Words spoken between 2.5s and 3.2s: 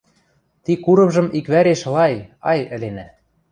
ай, ӹленӓ.